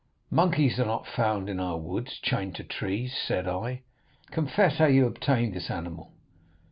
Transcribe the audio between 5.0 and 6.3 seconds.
obtained this animal.